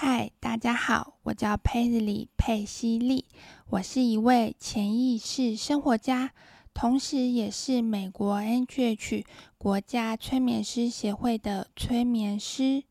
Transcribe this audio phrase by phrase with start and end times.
[0.00, 3.24] 嗨，大家好，我叫佩斯里佩西利，
[3.68, 6.30] 我是一位潜意识生活家，
[6.72, 9.24] 同时也是美国 NGH
[9.58, 12.84] 国家催眠师协会的催眠师。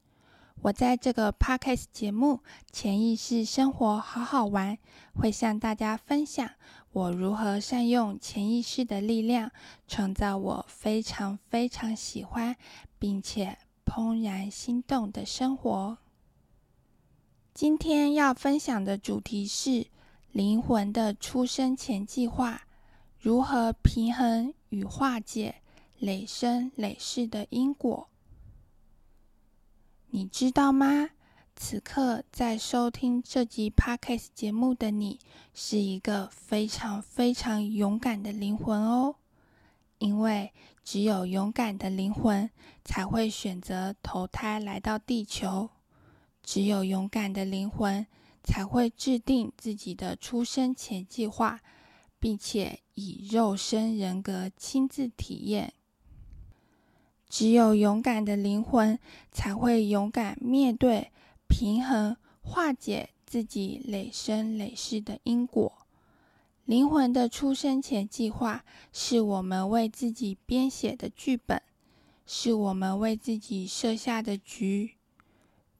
[0.64, 2.34] 我在这个 Podcast 节目
[2.74, 4.76] 《潜意识生活好好玩》，
[5.18, 6.50] 会向大家分享
[6.92, 9.50] 我如何善用潜意识的力量，
[9.88, 12.58] 创造我非常非常喜欢
[13.00, 16.00] 并且怦然心动的生活。
[17.58, 19.88] 今天要分享的主题是
[20.32, 22.68] 灵魂的出生前计划，
[23.20, 25.64] 如何平衡与化解
[25.98, 28.10] 累生累世的因果。
[30.12, 31.10] 你知道吗？
[31.56, 35.20] 此刻在收听这集 Podcast 节目的你，
[35.56, 39.16] 是一个非常非常勇敢的灵魂哦。
[39.98, 40.54] 因为
[40.84, 42.52] 只有勇敢的灵魂，
[42.86, 45.72] 才会选择投胎来到地球。
[46.48, 48.08] 只有勇敢的灵魂
[48.42, 51.60] 才会制定自己的出生前计划，
[52.20, 55.74] 并且以肉身人格亲自体验。
[57.28, 58.98] 只有勇敢的灵魂
[59.30, 61.12] 才会勇敢面对、
[61.50, 65.86] 平衡、化解自己累生累世的因果。
[66.64, 71.62] 灵魂的出生前计划是我们为自己编写的剧本，
[72.26, 74.97] 是我们为自己设下的局。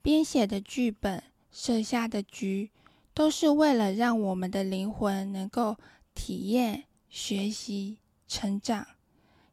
[0.08, 2.72] 编写的剧本、设下的局，
[3.14, 5.76] 都是为了让我们的灵魂能够
[6.16, 8.88] 体验、学习、成长。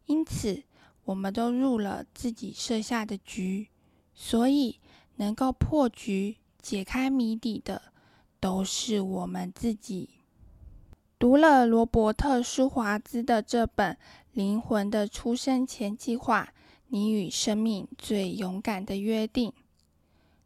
[0.06, 0.62] 因此，
[1.06, 3.66] 我们都入了自己设下的局，
[4.14, 4.78] 所以
[5.16, 7.82] 能够破局、解开谜底的，
[8.38, 10.10] 都是我们自己。
[11.18, 13.94] 读了罗伯特·舒华兹的这本
[14.30, 16.44] 《灵魂的出生前计划》，
[16.86, 19.52] 你与生命最勇敢的约定。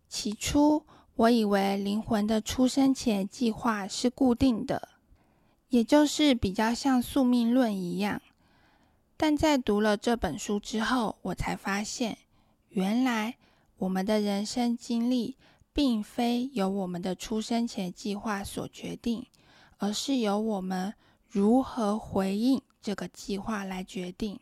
[0.08, 0.84] 起初，
[1.16, 4.88] 我以为灵魂的出生前计划是固定的，
[5.68, 8.22] 也就是比较像宿命论一样。
[9.18, 12.16] 但在读了这本书之后，我才发现，
[12.70, 13.36] 原来
[13.76, 15.36] 我们的人生经历
[15.72, 19.26] 并非由我们的出生前计划所决定，
[19.76, 20.94] 而是由我们
[21.28, 24.40] 如何回应这个计划来决定。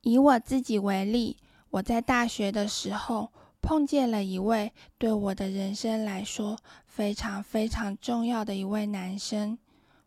[0.00, 1.36] 以我自己为例，
[1.68, 3.30] 我在大学的时候。
[3.62, 9.56] 碰见了一位对我的人生来说非常非常重要的一位男生，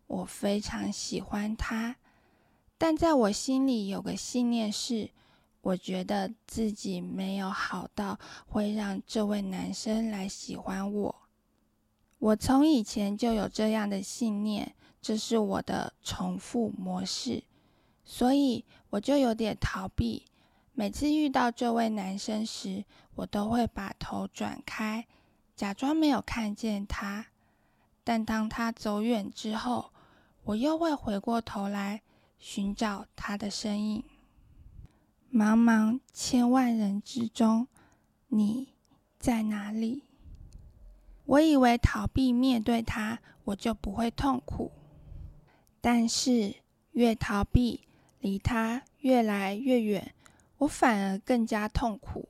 [0.07, 1.95] 我非常喜欢他，
[2.77, 5.09] 但在我心里有个信念是，
[5.61, 11.15] 我觉得自己没有好到会让这位男生来喜欢我。
[12.19, 17.43] 我从以前就有这样的信念，这是我的重复模式，
[18.03, 20.25] 所以我就有点逃避。
[20.77, 22.83] 每次遇到这位男生时，
[23.15, 25.07] 我都会把头转开，
[25.55, 27.27] 假装没有看见他。
[28.03, 29.91] 但当他走远之后，
[30.43, 32.01] 我又会回过头来
[32.37, 34.03] 寻找他的身影。
[35.33, 37.67] 茫茫千万人之中，
[38.27, 38.73] 你
[39.17, 40.03] 在哪里？
[41.25, 44.71] 我以为逃避面对他，我就不会痛苦。
[45.81, 46.55] 但是
[46.91, 47.87] 越逃避，
[48.19, 50.13] 离他越来越远。
[50.59, 52.29] 我反而更加痛苦。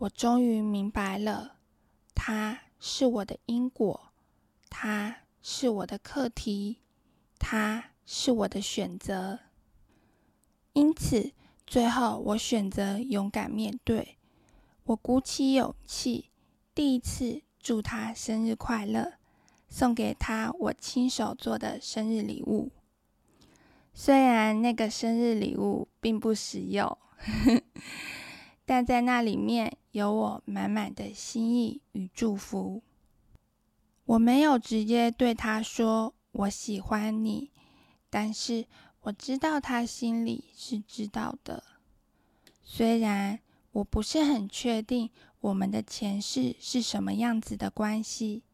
[0.00, 1.56] 我终于明白了，
[2.14, 4.12] 他是我的因果，
[4.70, 6.78] 他是我的课题，
[7.38, 9.40] 他是我的选择。
[10.72, 11.32] 因此，
[11.66, 14.16] 最后我选择勇敢面对。
[14.84, 16.30] 我鼓起勇气，
[16.74, 19.18] 第一次祝他生日快乐，
[19.68, 22.72] 送给他我亲手做的生日礼物。
[23.92, 26.96] 虽然那个生日礼物并不实用。
[28.70, 32.84] 但在那里面有我满满的心意与祝福。
[34.04, 37.50] 我没有直接对他说我喜欢你，
[38.08, 38.66] 但是
[39.00, 41.64] 我知道他心里是知道的。
[42.62, 43.40] 虽然
[43.72, 45.10] 我不是很确定
[45.40, 48.44] 我们的前世是什么样子的关系，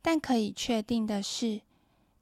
[0.00, 1.62] 但可以确定的是，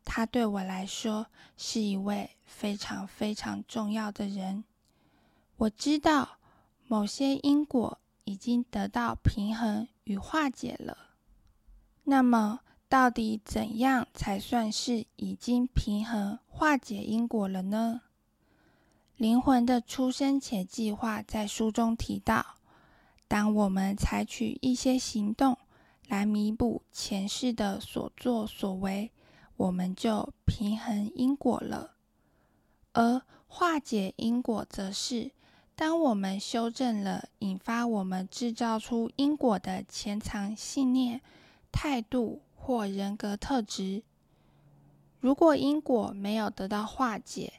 [0.03, 1.27] 他对我来说
[1.59, 4.65] 是一位非常非常重要的人。
[5.59, 6.39] 我知道
[6.95, 10.97] 某些因果已经得到平衡与化解了。
[12.05, 18.03] 那么，到底怎样才算是已经平衡化解因果了呢？
[19.17, 22.47] 灵魂的出生前计划在书中提到，
[23.27, 25.59] 当我们采取一些行动
[26.07, 29.11] 来弥补前世的所作所为，
[29.57, 31.97] 我们就平衡因果了。
[32.93, 35.33] 而化解因果，则是。
[35.77, 41.21] 当我们修正了引发我们制造出因果的潜藏信念、
[41.73, 44.05] 态度或人格特质，
[45.19, 47.55] 如果因果没有得到化解，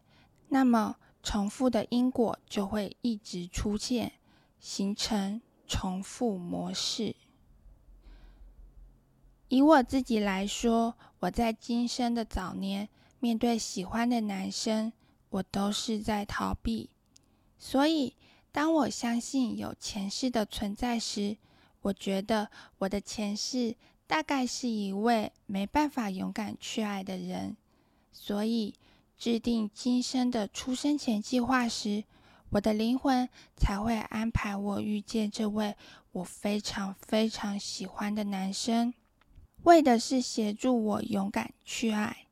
[0.47, 4.13] 那么重复的因果就会一直出现，
[4.59, 7.15] 形成重复模式。
[9.49, 12.87] 以我自己来说，我在今生的早年，
[13.19, 14.93] 面对喜欢的男生，
[15.29, 16.89] 我都是在逃避。
[17.67, 18.13] 所以，
[18.51, 21.35] 当我相信有前世的存在时，
[21.81, 23.75] 我觉得我的前世
[24.05, 27.57] 大概是一位没办法勇敢去爱的人。
[28.11, 28.75] 所以，
[29.17, 32.03] 制定今生的出生前计划时，
[32.51, 33.27] 我的灵魂
[33.57, 35.75] 才会安排我遇见这位
[36.11, 38.93] 我非常非常喜欢的男生，
[39.63, 42.27] 为的是协助我勇敢去爱，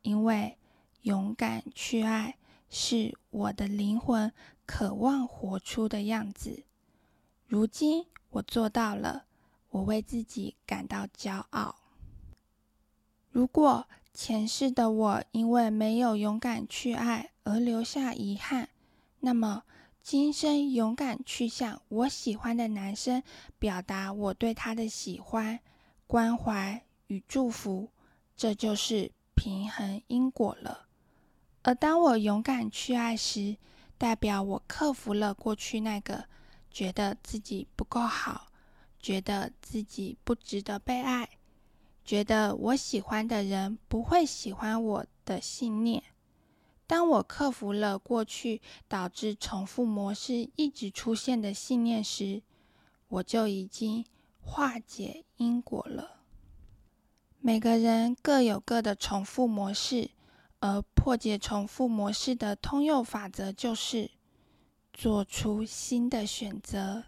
[0.00, 0.56] 因为
[1.02, 2.36] 勇敢去爱
[2.70, 4.32] 是我的灵魂。
[4.68, 6.64] 渴望活出的样子，
[7.46, 9.24] 如今我做到了，
[9.70, 11.74] 我为自己感到骄傲。
[13.30, 18.68] 如果前世的我因为没有勇敢去爱而留下遗憾，
[19.20, 19.62] 那么
[20.02, 23.22] 今生勇敢去向我喜欢的男生
[23.58, 25.58] 表达我对他的喜欢、
[26.06, 27.88] 关怀与祝福，
[28.36, 30.86] 这就是平衡因果了。
[31.62, 33.56] 而当我勇敢去爱时，
[33.98, 36.24] 代表我克服了过去那个
[36.70, 38.46] 觉得自己不够好、
[39.00, 41.28] 觉得自己不值得被爱、
[42.04, 46.02] 觉得我喜欢的人不会喜欢我的信念。
[46.86, 52.42] 当我克服了过去导致重复模式一直出现的信念时，
[53.08, 54.06] 我就已经
[54.40, 56.22] 化解因果了。
[57.40, 60.10] 每个人各有各的重复模式。
[60.60, 64.10] 而破解重复模式的通用法则就是
[64.92, 67.04] 做出新的选择，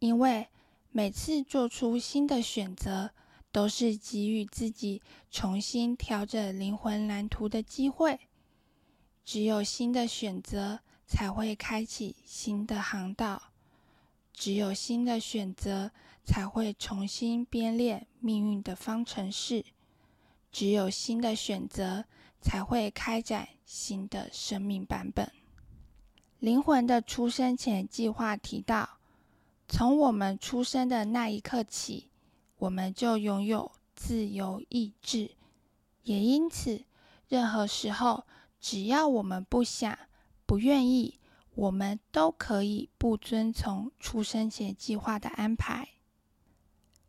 [0.00, 0.48] 因为
[0.90, 3.10] 每次做出新的选择，
[3.52, 5.00] 都是给予自己
[5.30, 8.18] 重新调整灵魂蓝图的机会。
[9.24, 13.50] 只有新的选择，才会开启新的航道；
[14.32, 15.92] 只有新的选择，
[16.24, 19.62] 才会重新编列命运的方程式；
[20.50, 22.06] 只有新的选择。
[22.44, 25.32] 才会开展新的生命版本。
[26.38, 28.98] 灵魂的出生前计划提到，
[29.66, 32.10] 从我们出生的那一刻起，
[32.58, 35.30] 我们就拥有自由意志，
[36.02, 36.84] 也因此，
[37.26, 38.26] 任何时候，
[38.60, 39.98] 只要我们不想、
[40.44, 41.18] 不愿意，
[41.54, 45.88] 我们都可以不遵从出生前计划的安排。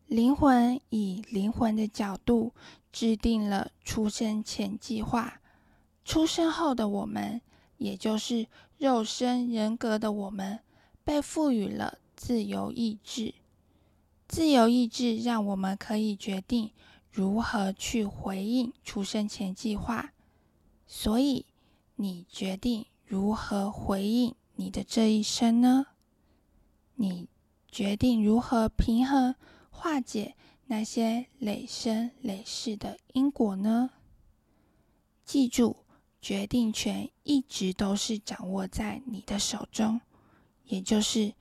[0.07, 2.53] 灵魂以灵魂的角度
[2.95, 5.41] 制定了出生前计划，
[6.05, 7.41] 出生后的我们，
[7.75, 8.47] 也就是
[8.77, 10.61] 肉身人格的我们，
[11.03, 13.33] 被赋予了自由意志。
[14.29, 16.71] 自由意志让我们可以决定
[17.11, 20.13] 如何去回应出生前计划。
[20.87, 21.45] 所以，
[21.97, 25.87] 你决定如何回应你的这一生呢？
[26.95, 27.27] 你
[27.67, 29.35] 决定如何平衡？
[29.69, 33.91] 化解那些累生累世的因果呢？
[35.23, 35.77] 记住，
[36.19, 40.01] 决定权一直都是掌握在你的手中，
[40.65, 41.33] 也就是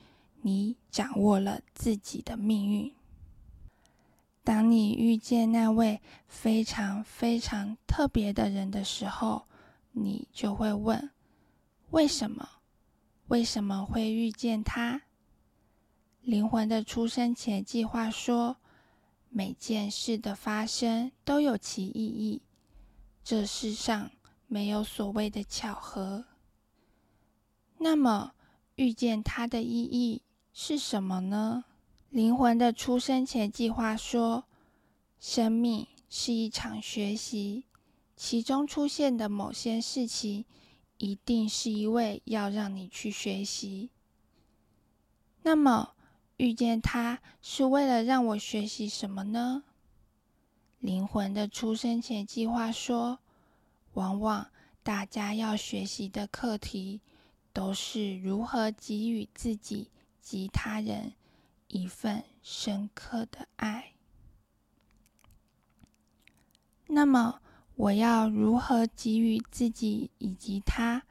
[0.43, 2.95] 你掌握了自己的命运。
[4.43, 9.47] 当你遇见那位非常非常特别的人的时候，
[9.93, 11.11] 你就会问：
[11.91, 12.47] 为什么？
[13.29, 15.01] 为什么会遇见他？
[16.21, 18.59] 灵魂的出生前计划说
[19.37, 22.41] ：“每件事的发生都有其意义，
[23.25, 24.13] 这世上
[24.47, 26.27] 没有所谓的巧合。”
[27.79, 28.35] 那么，
[28.77, 30.23] 遇见它的意义
[30.53, 31.65] 是什么呢？
[32.11, 34.45] 灵魂的出生前计划说
[35.19, 37.65] ：“生命是一场学习，
[38.15, 40.45] 其中出现的某些事情，
[40.99, 43.91] 一定是一位要让你去学习。”
[45.43, 45.94] 那么。
[46.37, 49.63] 遇见他是为了让我学习什么呢？
[50.81, 53.21] 灵魂的出生前计划说，
[53.93, 54.51] 往往
[54.83, 57.01] 大家要学习的课题，
[57.53, 61.15] 都是如何给予自己及他人
[61.69, 63.93] 一份深刻的爱。
[66.89, 67.41] 那么，
[67.77, 71.05] 我要如何给予自己以及他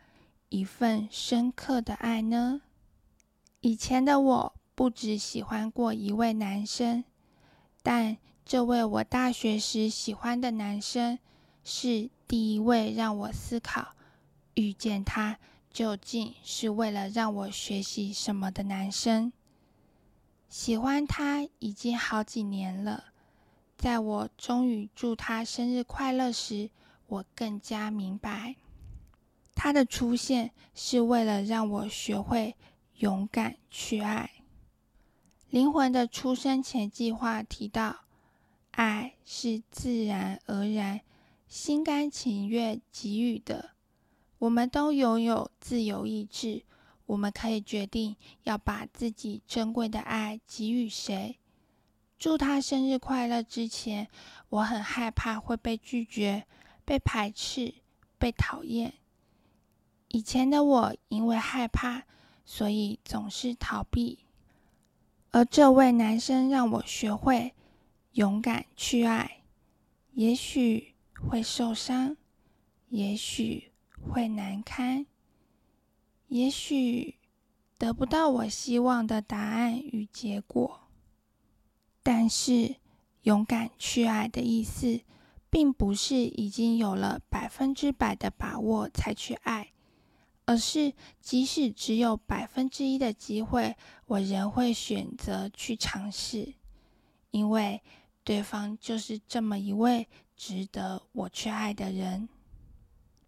[0.50, 2.62] 一份深刻的爱呢？
[3.62, 4.54] 以前的我。
[4.76, 7.04] 不只喜欢过一位男生，
[7.82, 11.20] 但这位我大学时喜欢的男生
[11.64, 13.96] 是第一位让我思考
[14.56, 15.40] 遇见他
[15.70, 19.32] 究竟是为了让我学习什么的男生。
[20.50, 23.06] 喜欢他已经好几年了，
[23.78, 26.70] 在我终于祝他生日快乐时，
[27.08, 28.56] 我更加明白，
[29.56, 32.56] 他的出现是为了让我学会
[32.98, 34.30] 勇敢去爱。
[35.54, 38.06] 灵魂的出生前计划提到，
[38.72, 41.02] 爱是自然而然、
[41.48, 43.70] 心甘情愿给予的。
[44.40, 46.64] 我们都拥有自由意志，
[47.06, 51.38] 我们可以决定要把自己珍贵的爱给予谁。
[52.18, 54.08] 祝他生日快乐之前，
[54.50, 56.48] 我很害怕会被拒绝、
[56.84, 57.76] 被排斥、
[58.18, 58.96] 被讨厌。
[60.08, 62.06] 以前的我因为害怕，
[62.44, 64.18] 所以总是逃避。
[65.34, 67.54] 而这位男生让我学会
[68.14, 69.42] 勇敢去爱，
[70.14, 70.96] 也许
[71.30, 72.16] 会受伤，
[72.88, 73.74] 也许。
[74.06, 75.06] 会难堪，
[76.28, 77.20] 也许
[77.78, 80.90] 得不到我希望的答案与结果。
[82.04, 82.76] 但是，
[83.22, 85.00] 勇敢去爱的意思，
[85.50, 89.72] 并不是已经有了百分之百的把握才去爱，
[90.46, 93.76] 而是即使只有百分之一的机会，
[94.08, 96.54] 我仍会选择去尝试，
[97.32, 97.82] 因为
[98.24, 102.28] 对方就是这么一位值得我去爱的人。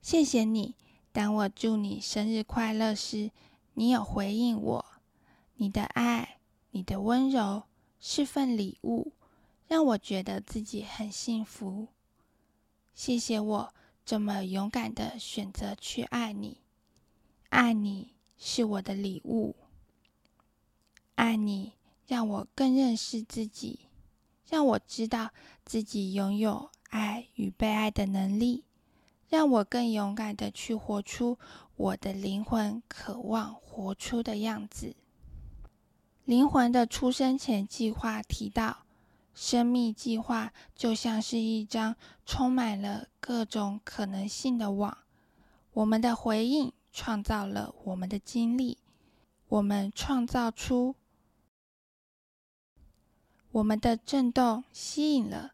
[0.01, 0.75] 谢谢你。
[1.11, 3.31] 当我祝你生日快乐时，
[3.75, 4.85] 你有回应我。
[5.55, 6.39] 你的爱，
[6.71, 7.63] 你的温柔，
[8.01, 9.13] 是份礼物，
[9.67, 11.87] 让我觉得自己很幸福。
[12.93, 13.73] 谢谢我
[14.05, 16.64] 这么勇敢的选择去爱你。
[17.55, 19.55] 爱你是我的礼物。
[21.15, 21.71] 爱你
[22.05, 23.87] 让我更认识自己，
[24.49, 25.29] 让我知道
[25.63, 28.65] 自己拥有爱与被爱的能力。
[29.29, 31.39] 让我更勇敢的去活出
[31.77, 34.93] 我的灵魂渴望活出的样子。
[36.25, 38.83] 灵魂的出生前计划提到，
[39.33, 41.95] 生命计划就像是一张
[42.25, 44.97] 充满了各种可能性的网。
[45.71, 48.77] 我们的回应创造了我们的经历，
[49.49, 50.95] 我们创造出
[53.51, 55.51] 我们的震动，吸引了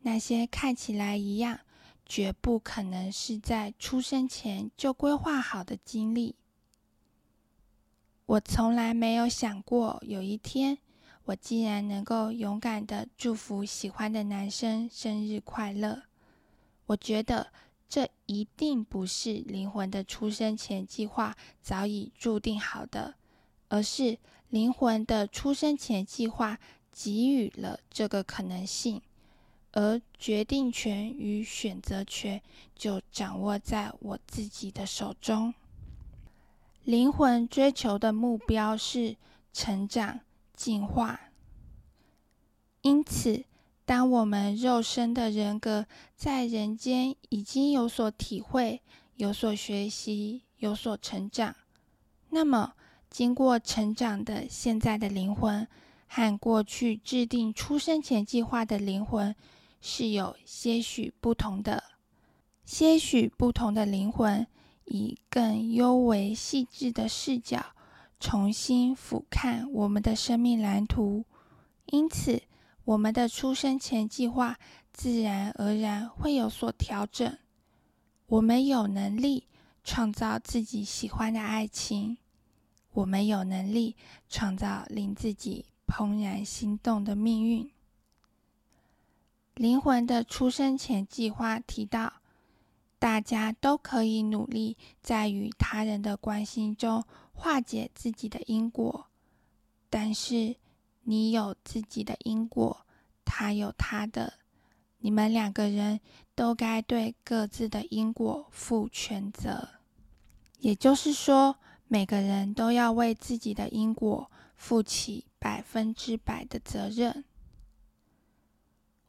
[0.00, 1.60] 那些看起来一样。
[2.06, 6.36] 绝不可能是在出生前就规划好的经历。
[8.26, 10.76] 我从来没有想过有一天，
[11.24, 16.02] 我竟然能够勇敢的祝福喜欢的男生生日快乐。
[16.84, 17.50] 我觉得
[17.88, 23.14] 这一定不是灵魂的出生前计划早已注定好的，
[23.68, 26.58] 而是灵魂的出生前计划
[26.90, 29.00] 给予了这个可能性。
[29.76, 32.40] 而决定权与选择权
[32.76, 35.52] 就掌握在我自己的手中。
[36.84, 39.16] 灵魂追求的目标是
[39.52, 40.20] 成长、
[40.54, 41.18] 进化。
[42.82, 43.44] 因此，
[43.84, 45.86] 当我们肉身的人格
[46.16, 48.82] 在人间已经有所体会、
[49.16, 51.54] 有所学习、有所成长，
[52.30, 52.74] 那么
[53.10, 55.66] 经过成长的现在的灵魂
[56.06, 59.34] 和过去制定出生前计划的灵魂。
[59.86, 61.84] 是有些许不同的，
[62.64, 64.46] 些许不同的灵魂，
[64.86, 67.62] 以更优为细致的视角，
[68.18, 71.26] 重新俯瞰我们的生命蓝图。
[71.84, 72.40] 因此，
[72.84, 74.58] 我们的出生前计划
[74.92, 77.38] 自然而然会有所调整。
[78.26, 79.48] 我们有能力
[79.82, 82.18] 创造自己喜欢的爱情，
[82.92, 83.96] 我们有能力
[84.28, 87.70] 创造令自己怦然心动的命运。
[89.54, 92.14] 灵魂的出生前计划提到，
[92.98, 99.06] 大家都可以努力在与他人的关心中化解自己的因果，
[99.88, 100.56] 但是
[101.04, 102.84] 你有自己的因果，
[103.24, 104.34] 他有他的，
[104.98, 106.00] 你们两个人
[106.34, 109.68] 都该对各自的因果负全责。
[110.58, 111.56] 也就是说，
[111.88, 117.24] 每个人都要为自己的因果负起百分之百的责任。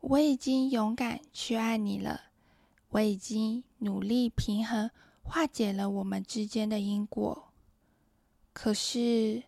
[0.01, 2.21] 我已经勇敢去爱你了，
[2.89, 4.91] 我已经努力平衡
[5.23, 7.53] 化解了我们之间的因果。
[8.53, 9.43] 可是，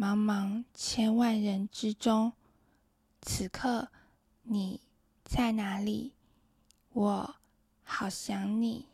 [0.00, 2.32] 茫茫千万人之中，
[3.20, 3.90] 此刻
[4.44, 4.80] 你
[5.22, 6.14] 在哪里？
[6.94, 7.34] 我
[7.82, 8.86] 好想你。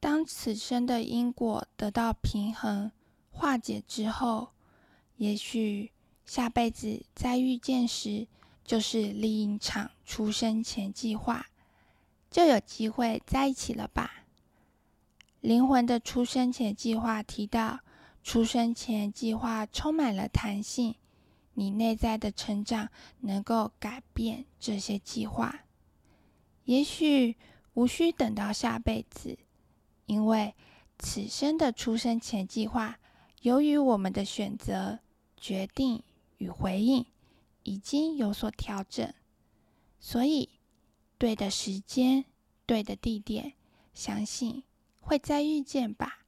[0.00, 2.90] 当此生的因果得到平衡
[3.30, 4.52] 化解之后，
[5.18, 5.92] 也许。
[6.24, 8.28] 下辈子再遇见时，
[8.64, 11.44] 就是另一场出生前计划，
[12.30, 14.19] 就有机会在一起了吧。
[15.40, 17.80] 灵魂的出生前计划提到，
[18.22, 20.94] 出生前计划充满了弹性，
[21.54, 25.60] 你内在的成长能够改变这些计划。
[26.64, 27.36] 也许
[27.72, 29.38] 无需等到下辈子，
[30.04, 30.54] 因为
[30.98, 32.98] 此生的出生前计划，
[33.40, 34.98] 由于我们的选择、
[35.38, 36.02] 决定
[36.36, 37.06] 与回应，
[37.62, 39.12] 已经有所调整，
[39.98, 40.50] 所以
[41.16, 42.26] 对的时间、
[42.66, 43.54] 对的地点，
[43.94, 44.62] 相信。
[45.00, 46.20] 会再遇见吧，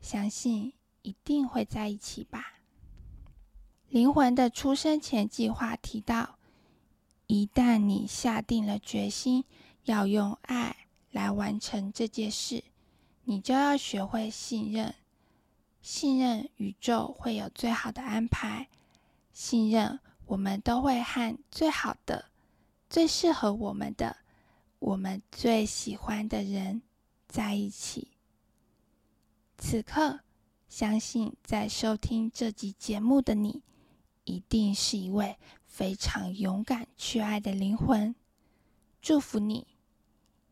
[0.00, 0.72] 相信
[1.02, 2.60] 一定会在一起吧。
[3.88, 6.38] 灵魂的出生前计划提到，
[7.26, 9.44] 一旦你下定了决心
[9.84, 12.64] 要用爱来完成这件事，
[13.24, 14.94] 你就要学会信任，
[15.80, 18.68] 信任宇宙会有最好的安排，
[19.32, 22.26] 信任我们都会和最好的、
[22.90, 24.16] 最适合我们的、
[24.78, 26.82] 我们最喜欢的人。
[27.28, 28.08] 在一起。
[29.58, 30.20] 此刻，
[30.68, 33.62] 相信在收听这集节目的你，
[34.24, 38.14] 一定是一位非常勇敢去爱的灵魂。
[39.00, 39.66] 祝福你。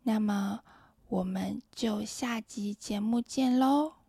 [0.02, 0.62] 那么，
[1.08, 4.05] 我们就下集节目见喽。